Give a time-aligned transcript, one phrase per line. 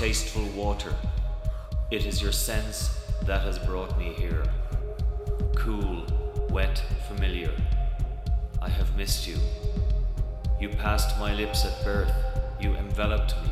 [0.00, 0.94] tasteful water,
[1.90, 4.42] it is your sense that has brought me here.
[5.54, 6.06] Cool,
[6.48, 7.52] wet, familiar.
[8.62, 9.36] I have missed you.
[10.58, 12.14] You passed my lips at birth,
[12.58, 13.50] you enveloped me.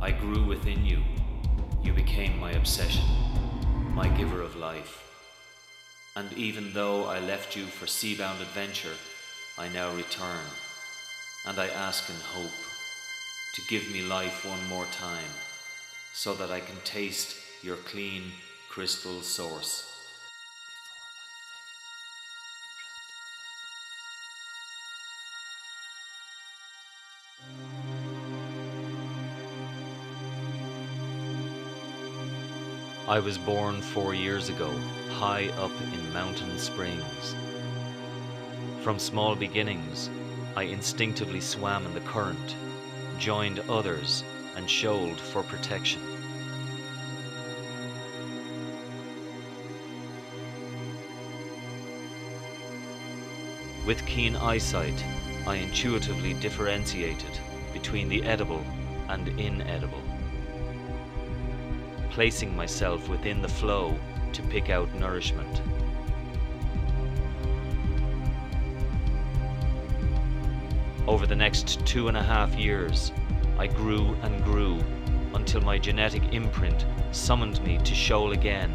[0.00, 1.04] I grew within you.
[1.84, 3.04] You became my obsession,
[3.94, 5.04] my giver of life.
[6.16, 8.96] And even though I left you for sea bound adventure,
[9.56, 10.46] I now return.
[11.46, 12.73] And I ask in hope
[13.54, 15.30] to give me life one more time,
[16.12, 18.32] so that I can taste your clean,
[18.68, 19.90] crystal source.
[33.06, 34.70] I was born four years ago,
[35.10, 37.36] high up in Mountain Springs.
[38.82, 40.10] From small beginnings,
[40.56, 42.56] I instinctively swam in the current,
[43.18, 44.24] joined others,
[44.56, 46.00] and shoaled for protection.
[53.86, 55.04] With keen eyesight,
[55.46, 57.38] I intuitively differentiated
[57.72, 58.64] between the edible
[59.08, 60.02] and inedible
[62.14, 63.98] placing myself within the flow
[64.32, 65.60] to pick out nourishment.
[71.06, 73.12] Over the next two and a half years,
[73.58, 74.82] I grew and grew
[75.34, 78.72] until my genetic imprint summoned me to shoal again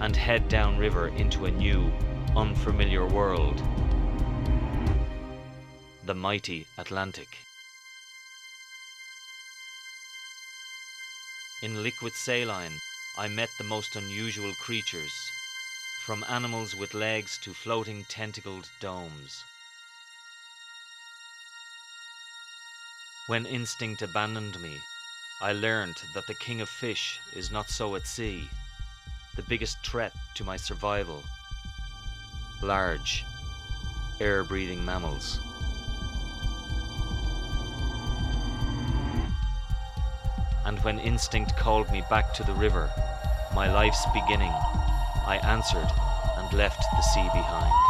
[0.00, 1.92] and head downriver into a new,
[2.36, 3.62] unfamiliar world.
[6.06, 7.28] The mighty Atlantic.
[11.62, 12.80] In liquid saline,
[13.16, 15.12] I met the most unusual creatures,
[16.04, 19.44] from animals with legs to floating tentacled domes.
[23.30, 24.80] When instinct abandoned me,
[25.40, 28.50] I learned that the king of fish is not so at sea,
[29.36, 31.22] the biggest threat to my survival.
[32.60, 33.24] Large,
[34.18, 35.38] air breathing mammals.
[40.64, 42.90] and when instinct called me back to the river,
[43.54, 44.52] my life's beginning,
[45.24, 45.88] I answered
[46.36, 47.89] and left the sea behind.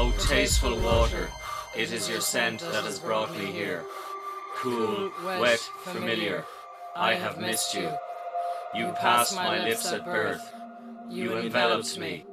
[0.00, 1.28] O tasteful water,
[1.76, 3.82] it is your scent that has brought me here.
[4.54, 6.44] Cool, wet, familiar,
[6.94, 7.90] I have missed you.
[8.76, 10.54] You passed my lips at birth.
[11.10, 12.24] You enveloped me.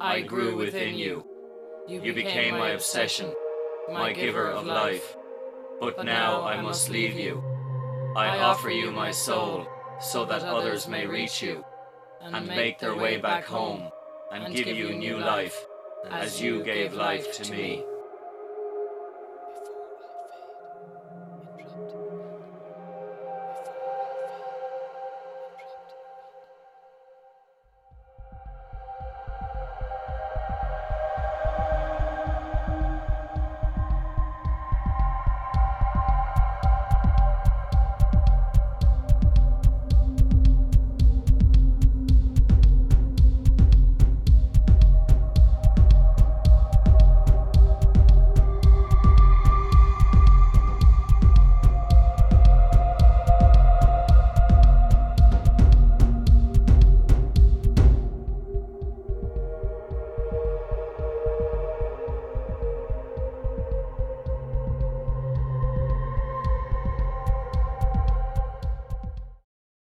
[0.00, 1.26] I grew within you.
[1.86, 3.30] You became my obsession,
[3.92, 5.14] my giver of life.
[5.80, 7.44] But now I must leave you.
[8.16, 9.66] I offer you my soul
[10.00, 11.62] so that others may reach you
[12.22, 13.90] and make their way back home
[14.32, 15.66] and give you new life
[16.10, 17.84] as you gave life to me.